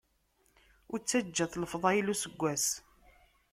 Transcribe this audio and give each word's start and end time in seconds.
Ur 0.91 0.99
ttaǧǧat 0.99 1.53
lefḍayel 1.61 2.07
n 2.09 2.11
useggas. 2.13 2.65